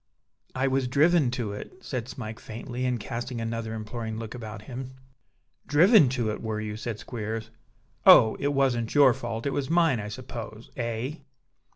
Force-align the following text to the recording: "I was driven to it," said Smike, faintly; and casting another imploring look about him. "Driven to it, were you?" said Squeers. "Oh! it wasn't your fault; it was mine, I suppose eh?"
"I 0.55 0.67
was 0.67 0.87
driven 0.87 1.29
to 1.37 1.51
it," 1.53 1.73
said 1.81 2.07
Smike, 2.07 2.39
faintly; 2.39 2.85
and 2.85 2.99
casting 2.99 3.39
another 3.39 3.75
imploring 3.75 4.17
look 4.17 4.33
about 4.33 4.63
him. 4.63 4.95
"Driven 5.67 6.09
to 6.17 6.31
it, 6.31 6.41
were 6.41 6.59
you?" 6.59 6.75
said 6.75 6.97
Squeers. 6.97 7.51
"Oh! 8.03 8.35
it 8.39 8.47
wasn't 8.51 8.95
your 8.95 9.13
fault; 9.13 9.45
it 9.45 9.53
was 9.53 9.69
mine, 9.69 9.99
I 9.99 10.07
suppose 10.07 10.71
eh?" 10.75 11.17